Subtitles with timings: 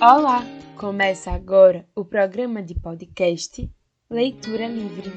[0.00, 0.44] Olá!
[0.76, 3.70] Começa agora o programa de podcast
[4.10, 5.10] Leitura Livre.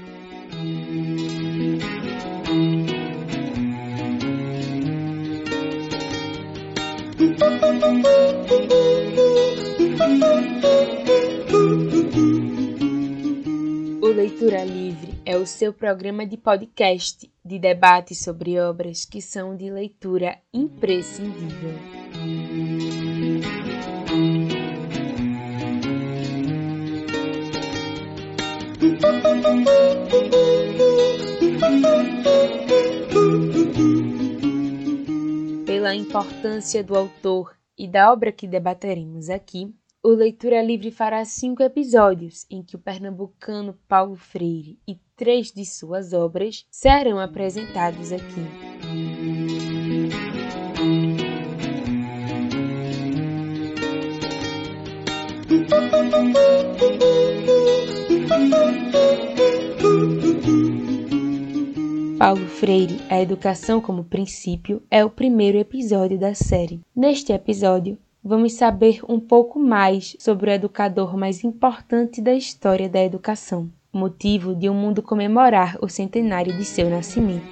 [13.99, 19.55] O Leitura Livre é o seu programa de podcast de debate sobre obras que são
[19.55, 21.73] de leitura imprescindível.
[35.65, 41.63] Pela importância do autor e da obra que debateremos aqui, o Leitura Livre fará cinco
[41.63, 48.45] episódios em que o pernambucano Paulo Freire e três de suas obras serão apresentados aqui.
[62.17, 66.81] Paulo Freire, A Educação como Princípio, é o primeiro episódio da série.
[66.95, 67.97] Neste episódio,
[68.27, 74.53] vamos saber um pouco mais sobre o educador mais importante da história da educação, motivo
[74.53, 77.47] de o um mundo comemorar o centenário de seu nascimento.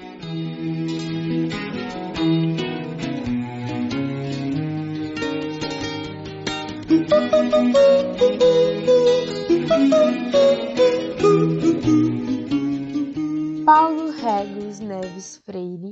[13.66, 15.84] Paulo Regos Neves Freire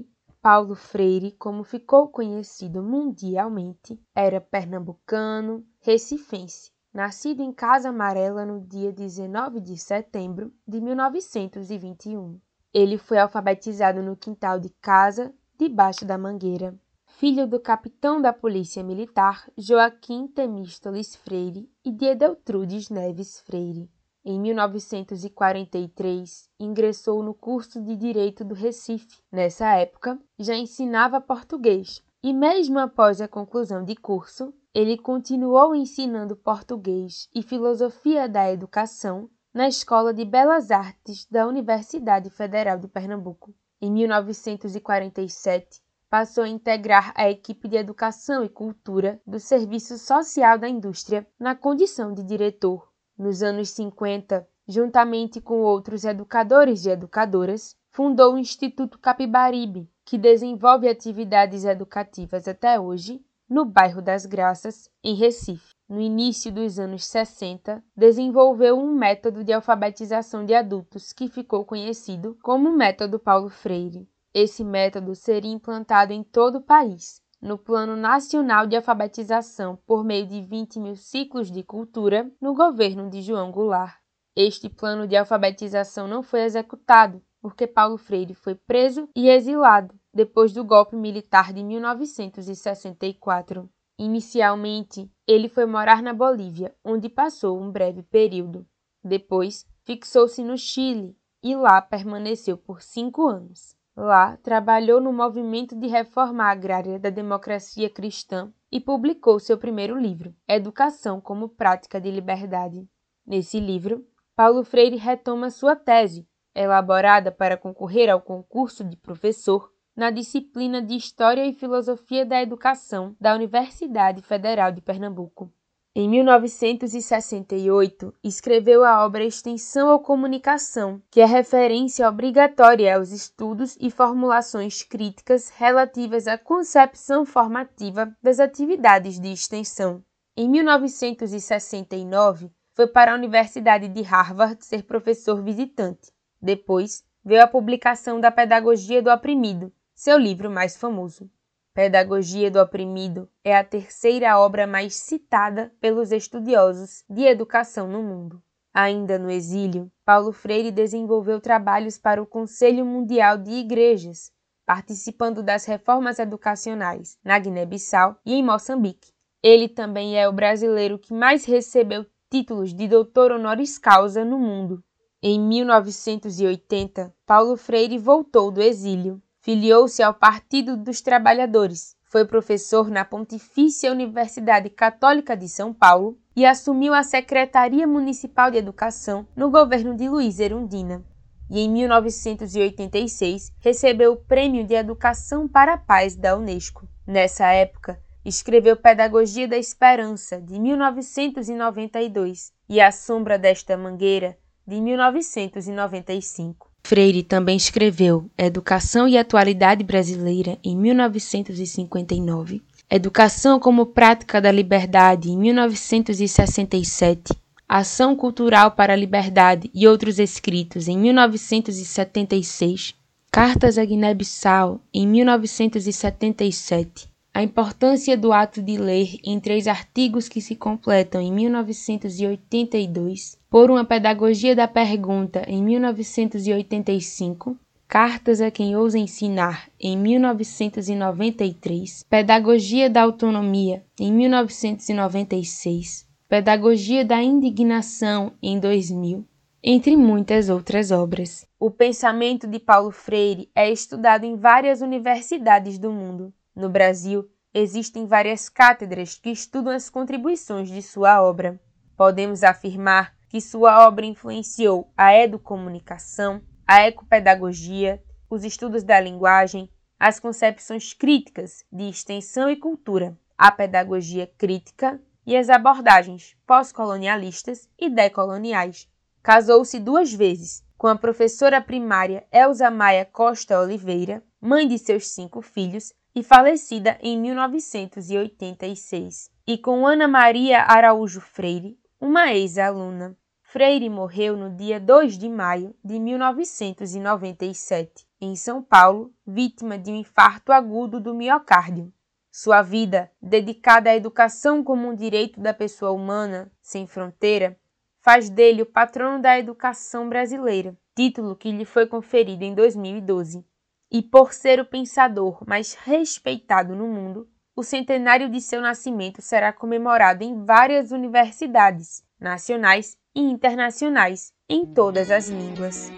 [0.43, 8.91] Paulo Freire, como ficou conhecido mundialmente, era pernambucano, recifense, nascido em Casa Amarela no dia
[8.91, 12.41] 19 de setembro de 1921.
[12.73, 16.77] Ele foi alfabetizado no quintal de casa, debaixo da mangueira.
[17.05, 23.89] Filho do capitão da Polícia Militar Joaquim Temístoles Freire e de Edeltrudes Neves Freire.
[24.25, 29.21] Em 1943, ingressou no curso de Direito do Recife.
[29.29, 36.37] Nessa época, já ensinava português e, mesmo após a conclusão de curso, ele continuou ensinando
[36.37, 43.53] português e filosofia da educação na Escola de Belas Artes da Universidade Federal de Pernambuco.
[43.81, 50.69] Em 1947, passou a integrar a equipe de Educação e Cultura do Serviço Social da
[50.69, 52.92] Indústria na condição de diretor.
[53.17, 60.89] Nos anos 50, juntamente com outros educadores e educadoras, fundou o Instituto Capibaribe, que desenvolve
[60.89, 65.73] atividades educativas até hoje no bairro das Graças, em Recife.
[65.87, 72.35] No início dos anos 60, desenvolveu um método de alfabetização de adultos que ficou conhecido
[72.41, 74.09] como Método Paulo Freire.
[74.33, 80.25] Esse método seria implantado em todo o país, no Plano Nacional de Alfabetização por meio
[80.25, 83.97] de 20 mil ciclos de cultura no governo de João Goulart.
[84.33, 90.53] Este plano de alfabetização não foi executado porque Paulo Freire foi preso e exilado depois
[90.53, 93.69] do golpe militar de 1964.
[93.99, 98.65] Inicialmente, ele foi morar na Bolívia, onde passou um breve período.
[99.03, 103.75] Depois, fixou-se no Chile e lá permaneceu por cinco anos.
[103.95, 110.35] Lá, trabalhou no movimento de reforma agrária da democracia cristã e publicou seu primeiro livro,
[110.47, 112.89] Educação como Prática de Liberdade.
[113.25, 114.03] Nesse livro,
[114.35, 120.95] Paulo Freire retoma sua tese, elaborada para concorrer ao concurso de professor na disciplina de
[120.95, 125.53] História e Filosofia da Educação da Universidade Federal de Pernambuco.
[125.95, 133.91] Em 1968, escreveu a obra Extensão ou Comunicação, que é referência obrigatória aos estudos e
[133.91, 140.03] formulações críticas relativas à concepção formativa das atividades de extensão.
[140.35, 146.11] Em 1969, foi para a Universidade de Harvard ser professor visitante.
[146.41, 151.29] Depois, veio a publicação da Pedagogia do Oprimido, seu livro mais famoso.
[151.75, 158.39] Pedagogia do Oprimido é a terceira obra mais citada pelos estudiosos de educação no mundo.
[158.71, 164.31] Ainda no exílio, Paulo Freire desenvolveu trabalhos para o Conselho Mundial de Igrejas,
[164.67, 169.11] participando das reformas educacionais na Guiné-Bissau e em Moçambique.
[169.41, 174.83] Ele também é o brasileiro que mais recebeu títulos de doutor honoris causa no mundo.
[175.23, 183.03] Em 1980, Paulo Freire voltou do exílio Filiou-se ao Partido dos Trabalhadores, Foi professor na
[183.03, 189.97] Pontifícia Universidade Católica de São Paulo e assumiu a Secretaria Municipal de Educação no governo
[189.97, 191.03] de Luiz Erundina.
[191.49, 196.87] E em 1986 recebeu o Prêmio de Educação para a Paz da Unesco.
[197.05, 206.72] Nessa época, escreveu Pedagogia da Esperança, de 1992, e A Sombra desta Mangueira, de 1995.
[206.85, 215.37] Freire também escreveu Educação e Atualidade Brasileira em 1959, Educação como Prática da Liberdade em
[215.37, 217.33] 1967,
[217.69, 222.93] Ação Cultural para a Liberdade e outros escritos em 1976,
[223.31, 230.41] Cartas a Guiné-Bissau em 1977, A importância do ato de ler em três artigos que
[230.41, 237.55] se completam em 1982, por uma pedagogia da pergunta em 1985,
[237.87, 248.33] Cartas a quem ousa ensinar em 1993, Pedagogia da autonomia em 1996, Pedagogia da indignação
[248.41, 249.23] em 2000,
[249.61, 251.45] entre muitas outras obras.
[251.59, 256.33] O pensamento de Paulo Freire é estudado em várias universidades do mundo.
[256.55, 261.61] No Brasil, existem várias cátedras que estudam as contribuições de sua obra.
[261.95, 267.99] Podemos afirmar que sua obra influenciou a educomunicação, a ecopedagogia,
[268.29, 275.35] os estudos da linguagem, as concepções críticas de extensão e cultura, a pedagogia crítica e
[275.35, 278.87] as abordagens pós-colonialistas e decoloniais.
[279.23, 285.41] Casou-se duas vezes com a professora primária Elza Maia Costa Oliveira, mãe de seus cinco
[285.41, 293.17] filhos e falecida em 1986, e com Ana Maria Araújo Freire, uma ex-aluna.
[293.53, 299.95] Freire morreu no dia 2 de maio de 1997, em São Paulo, vítima de um
[299.95, 301.93] infarto agudo do miocárdio.
[302.31, 307.55] Sua vida, dedicada à educação como um direito da pessoa humana, sem fronteira,
[308.01, 313.45] faz dele o patrono da educação brasileira, título que lhe foi conferido em 2012.
[313.91, 319.53] E por ser o pensador mais respeitado no mundo, o centenário de seu nascimento será
[319.53, 325.91] comemorado em várias universidades, nacionais e internacionais em todas as línguas.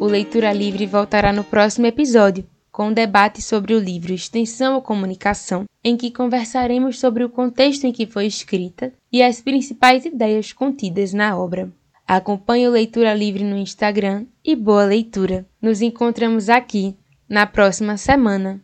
[0.00, 2.44] O Leitura Livre voltará no próximo episódio
[2.78, 7.84] com um debate sobre o livro Extensão ou Comunicação, em que conversaremos sobre o contexto
[7.84, 11.72] em que foi escrita e as principais ideias contidas na obra.
[12.10, 15.46] Acompanhe o Leitura Livre no Instagram e boa leitura.
[15.60, 16.96] Nos encontramos aqui
[17.28, 18.62] na próxima semana.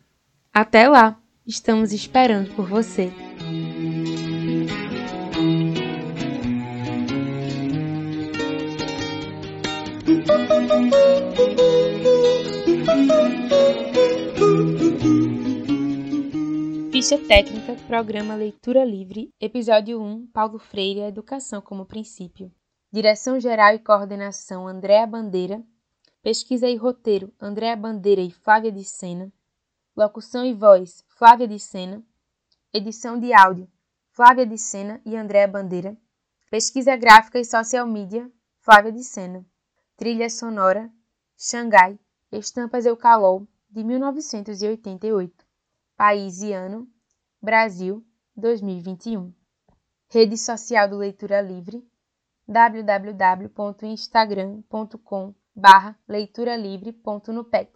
[0.51, 3.11] Até lá, estamos esperando por você.
[16.91, 22.51] Ficha técnica, programa Leitura Livre, episódio 1, Paulo Freire, Educação como Princípio.
[22.95, 25.61] Direção-Geral e Coordenação Andréa Bandeira.
[26.23, 29.33] Pesquisa e Roteiro Andréa Bandeira e Flávia de Sena.
[29.97, 32.01] Locução e Voz Flávia de Sena.
[32.73, 33.67] Edição de áudio
[34.11, 35.97] Flávia de Sena e Andréa Bandeira.
[36.49, 38.31] Pesquisa gráfica e social media
[38.61, 39.45] Flávia de Sena.
[39.97, 40.89] Trilha sonora
[41.37, 41.99] Xangai
[42.31, 45.45] Estampas Eucalol de 1988.
[45.97, 46.87] País e ano
[47.41, 48.01] Brasil
[48.37, 49.33] 2021.
[50.07, 51.85] Rede social do Leitura Livre
[52.47, 57.67] www.instagram.com barra leituralivre.nupex